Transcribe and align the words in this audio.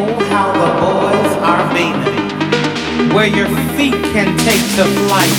Oh, 0.00 0.14
how 0.30 0.52
the 0.52 0.70
boys 0.78 1.32
are 1.42 1.64
beaming, 1.74 3.12
where 3.12 3.26
your 3.26 3.48
feet 3.74 3.98
can 4.14 4.30
take 4.46 4.62
the 4.78 4.86
flight, 5.02 5.38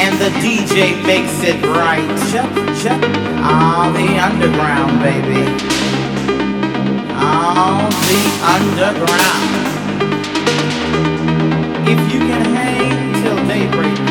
and 0.00 0.16
the 0.18 0.30
DJ 0.40 0.96
makes 1.04 1.42
it 1.42 1.62
right. 1.66 2.08
Chuck, 2.32 2.48
chuck, 2.80 3.02
ah, 3.44 3.92
the 3.94 4.08
underground, 4.28 5.00
baby. 5.00 5.44
Ah, 7.12 7.84
the 8.08 8.22
underground. 8.56 9.52
If 11.86 12.00
you 12.10 12.20
can 12.20 12.54
hang 12.54 13.22
till 13.22 13.36
daybreak. 13.46 14.03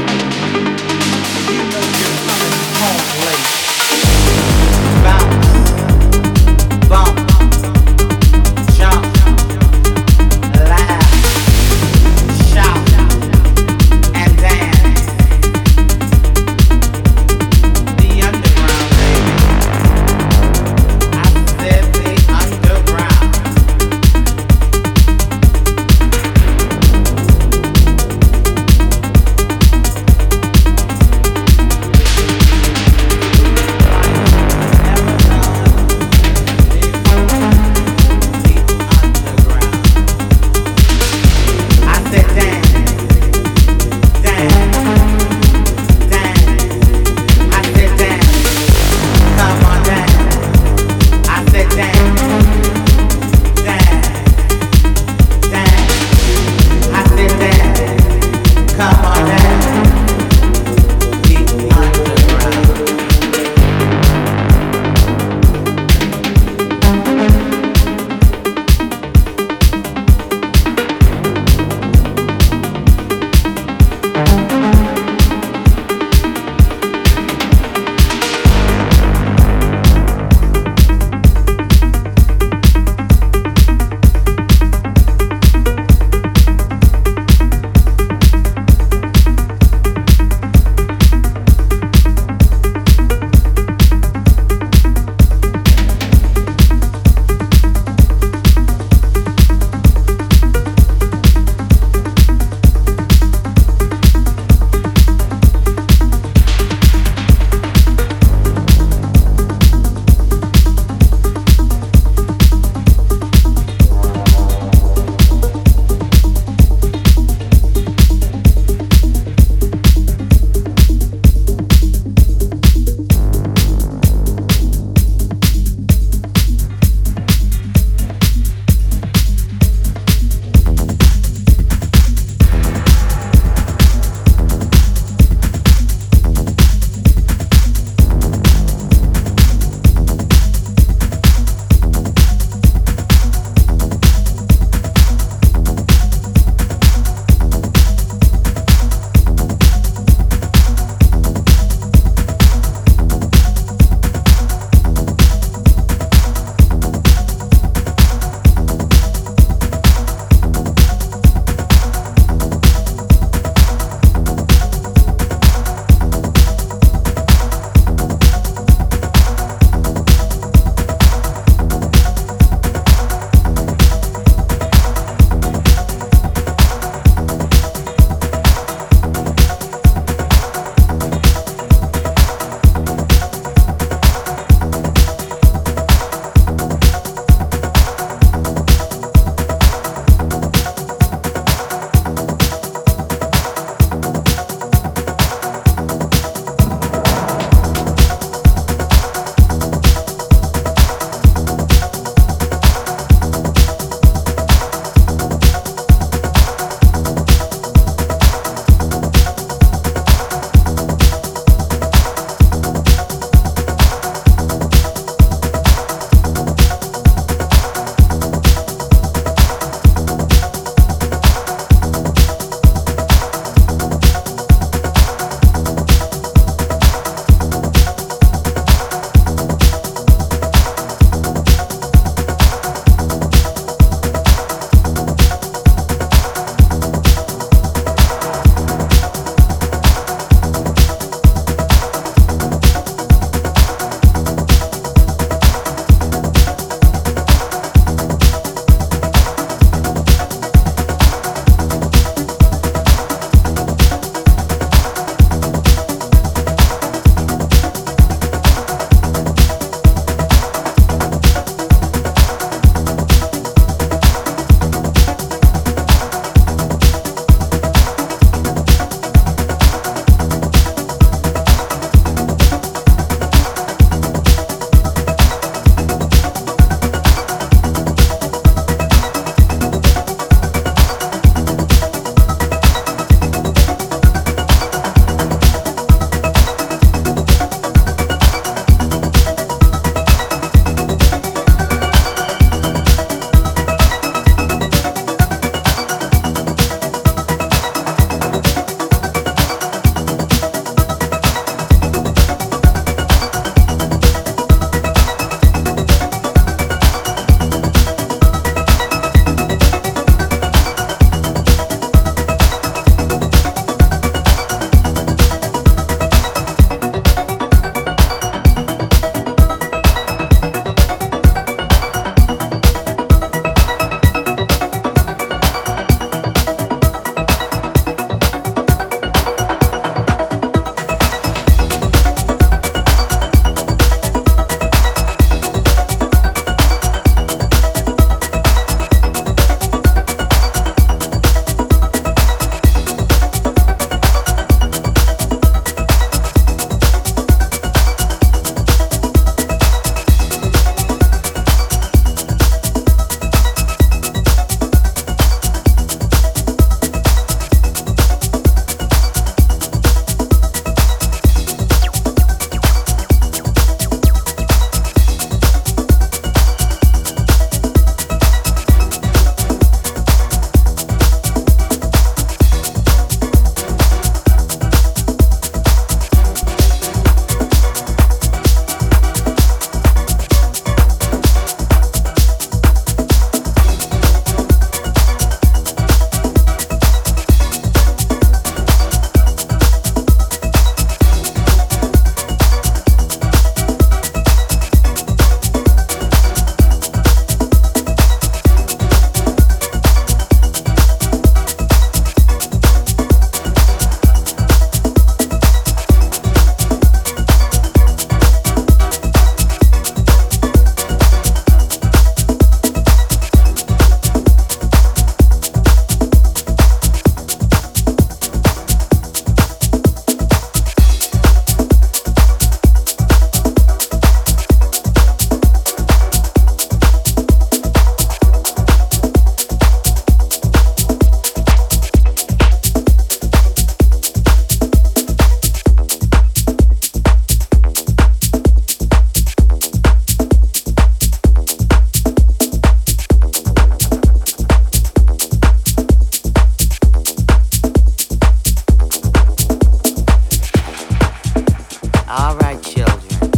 All 452.16 452.36
right, 452.36 452.62
children. 452.62 453.32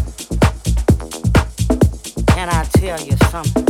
Can 2.28 2.50
I 2.50 2.66
tell 2.74 3.00
you 3.00 3.16
something? 3.32 3.65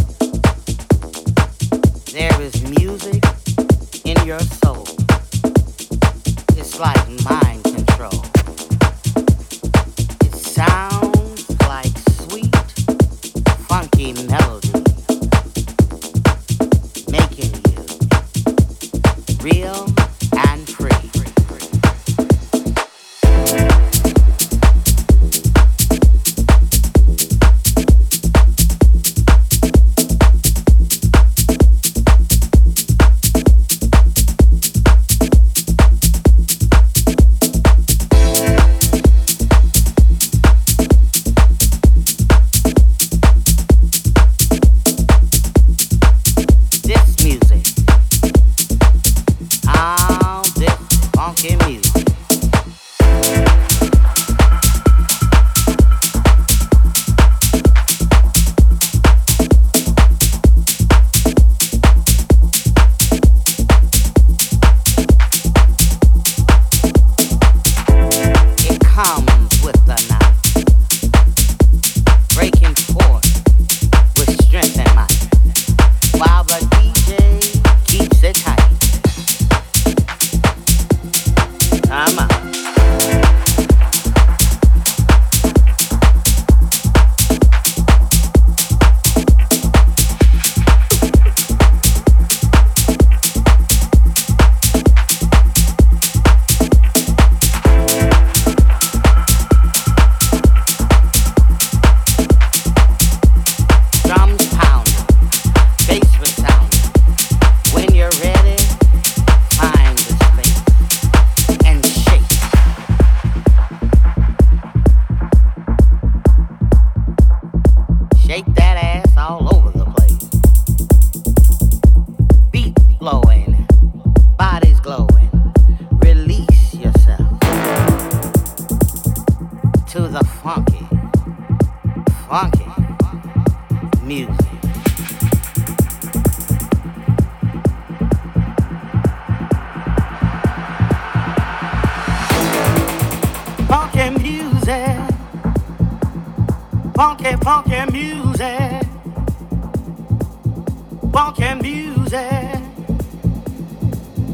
funky 151.15 151.53
music, 151.61 152.59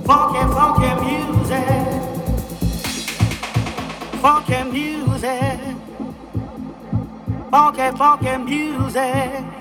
funky, 0.03 0.41
funky 0.55 0.91
music, 1.05 1.77
funky 4.19 4.63
music, 4.63 5.59
funky, 7.51 7.91
funky 7.95 8.37
music. 8.37 9.60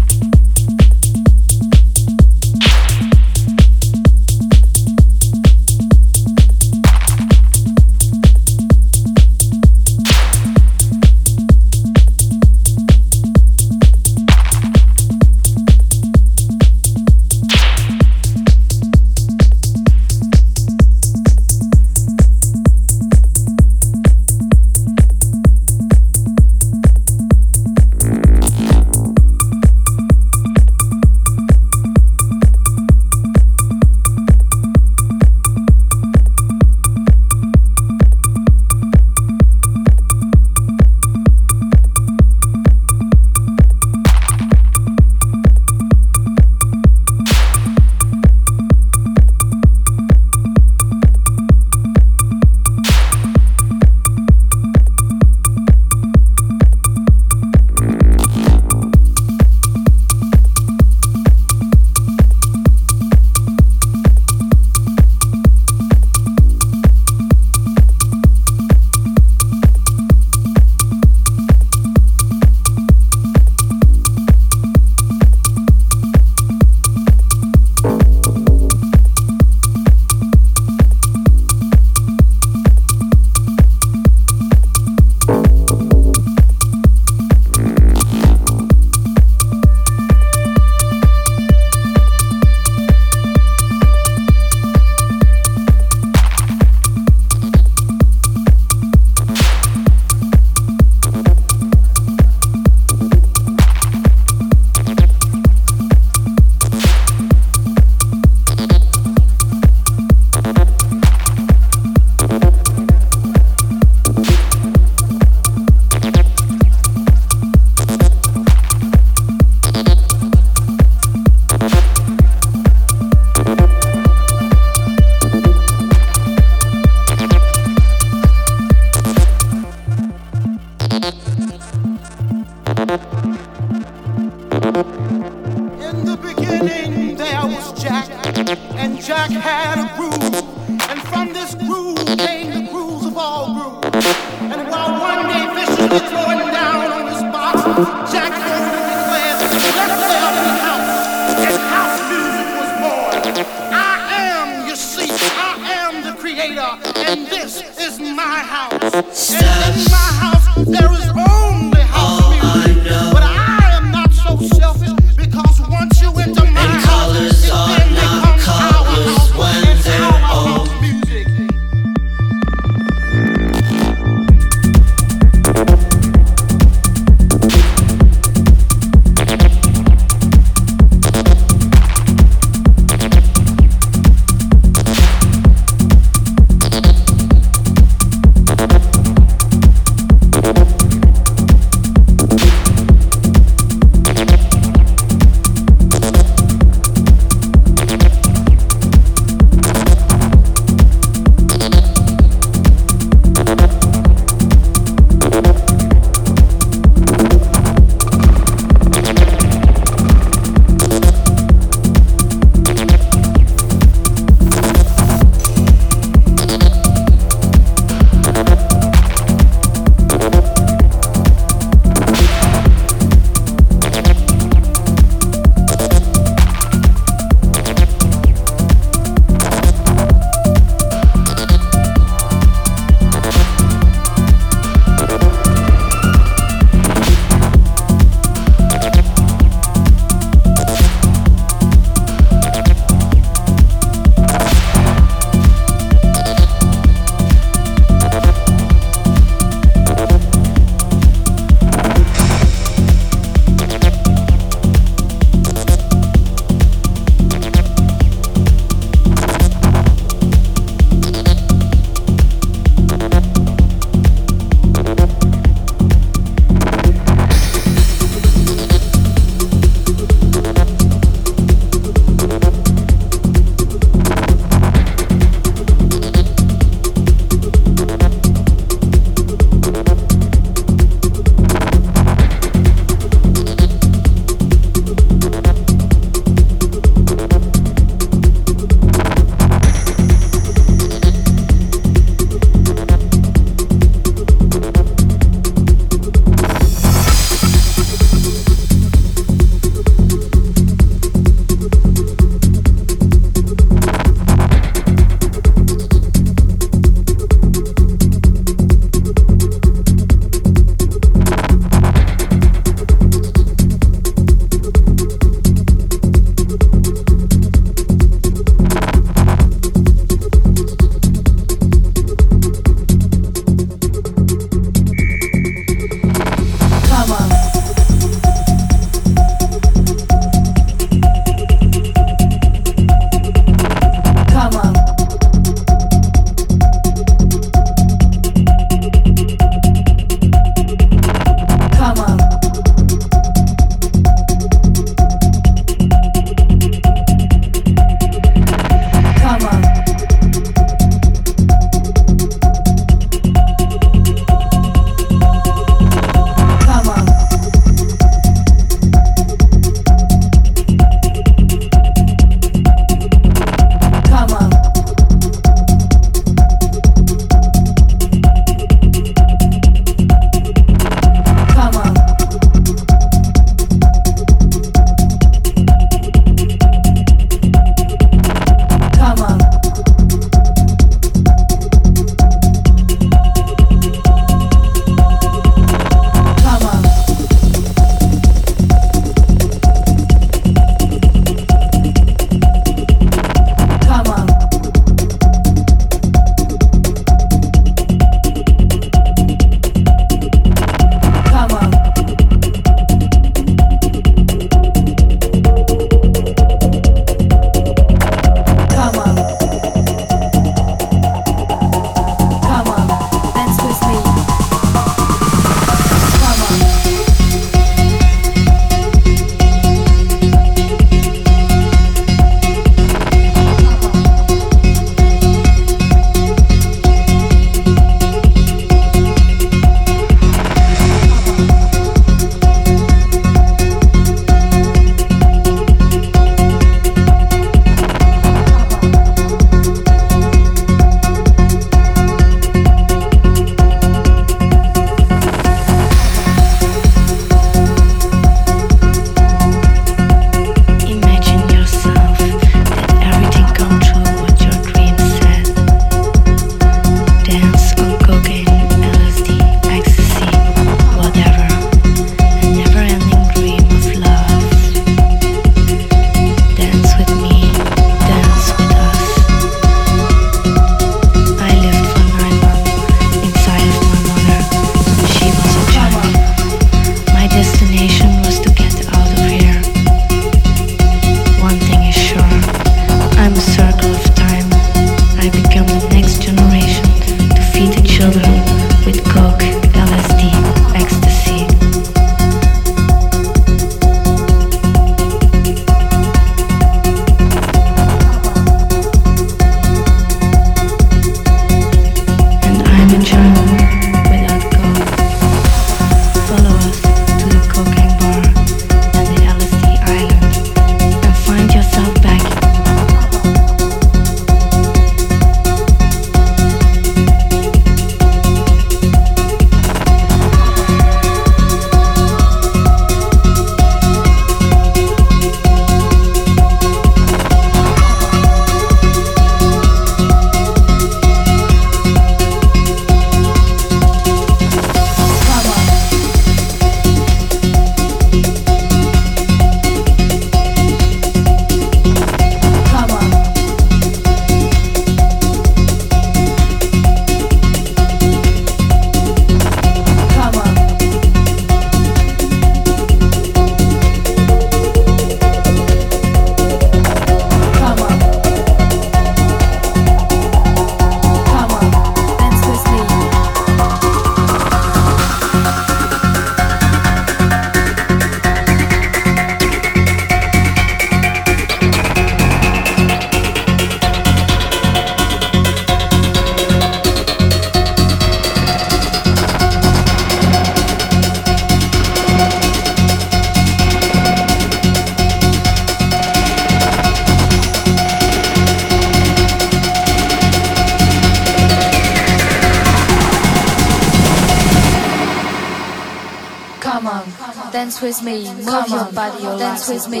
Dance 599.68 599.86
with 599.86 599.92
me, 599.92 600.00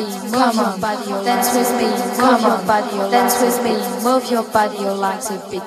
body, 0.80 1.24
dance 1.24 1.54
with 1.54 1.70
me, 1.76 1.88
move 2.22 2.40
your 2.40 2.58
body, 2.64 3.10
dance 3.10 3.42
with 3.42 3.62
me, 3.62 4.02
move 4.02 4.30
your 4.30 4.42
body, 4.44 4.78
like 4.78 5.24
a 5.30 5.50
beat. 5.50 5.62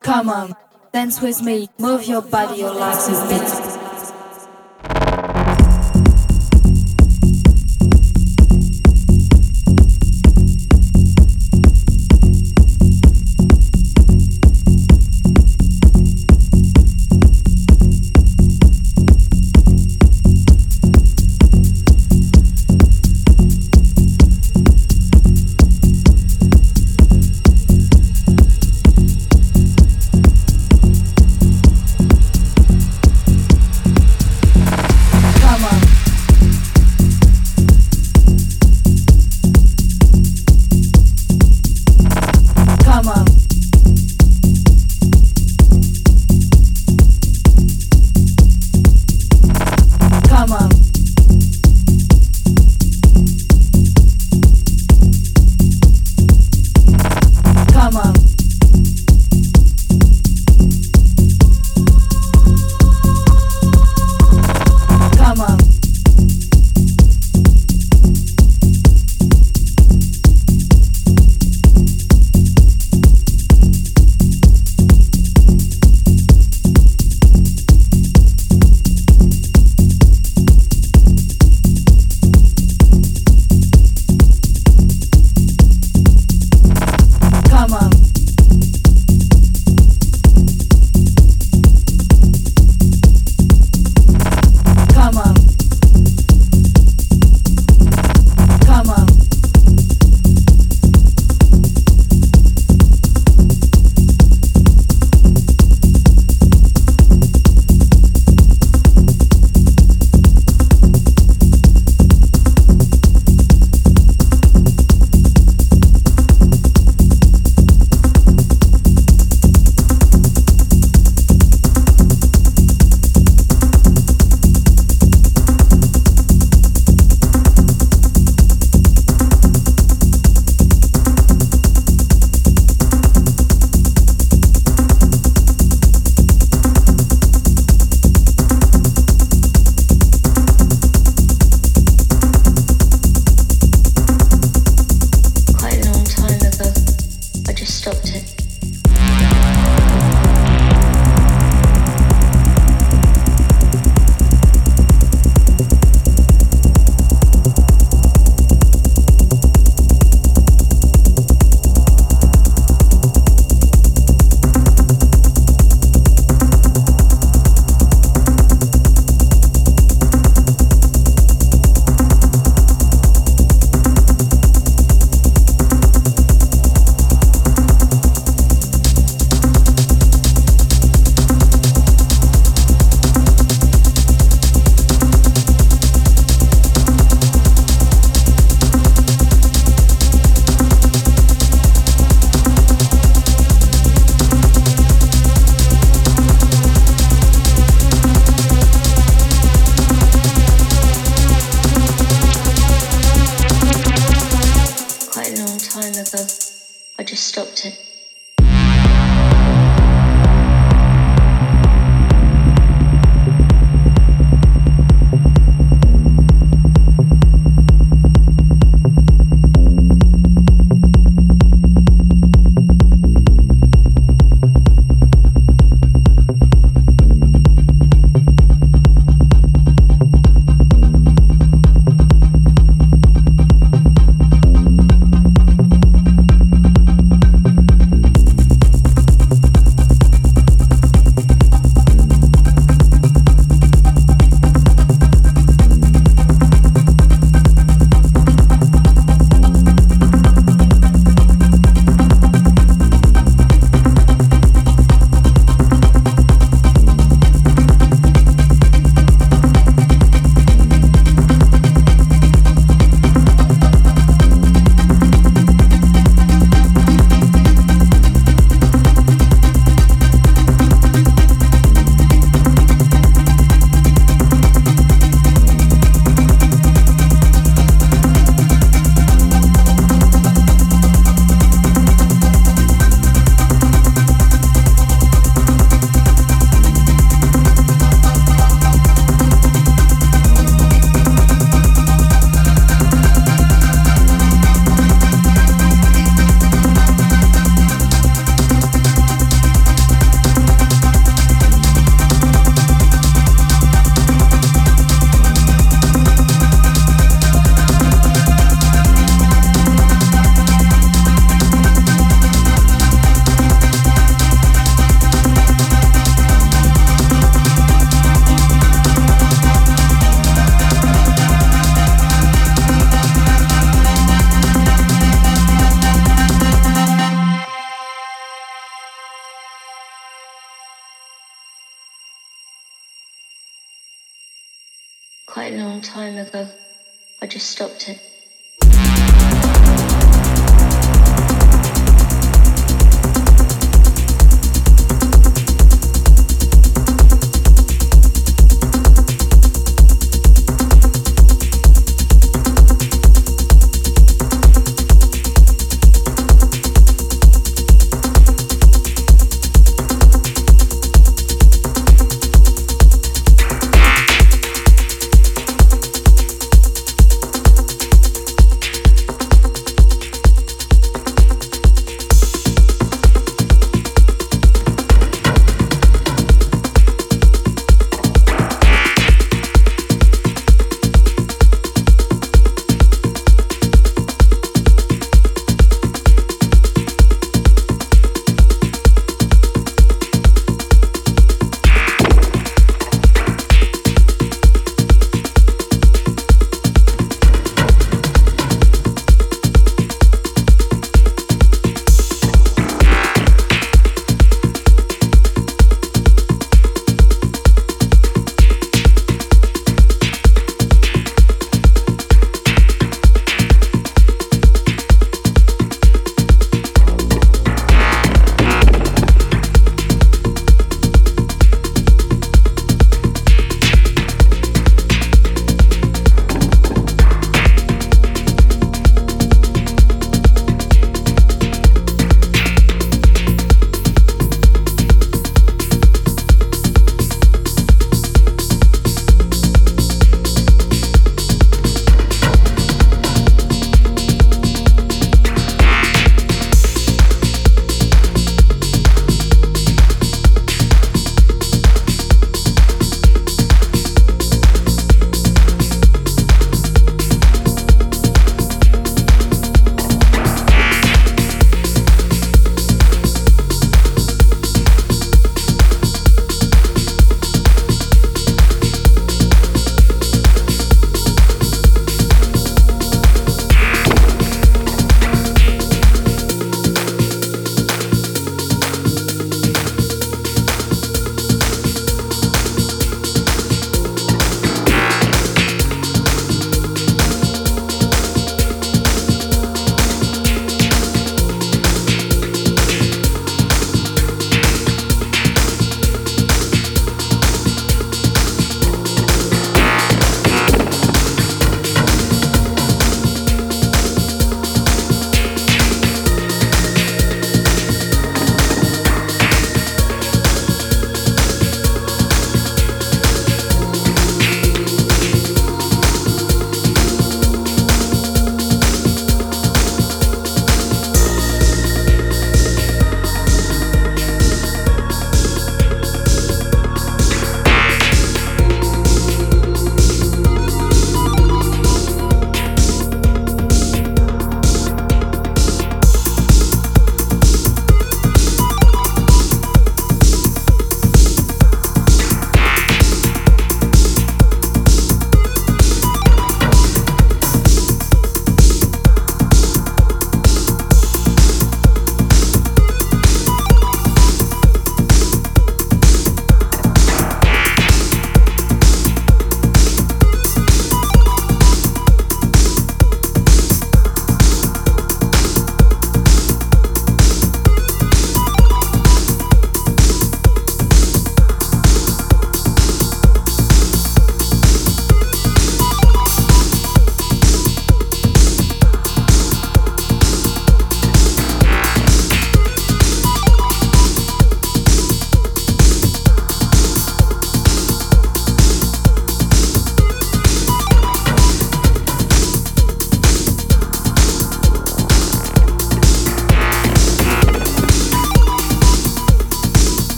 Come 0.00 0.30
on, 0.30 0.54
dance 0.92 1.20
with 1.20 1.42
me, 1.42 1.68
move 1.80 2.04
your 2.04 2.22
body, 2.22 2.60
you 2.60 2.70
like 2.70 3.08
a 3.08 3.28
beat. 3.28 3.75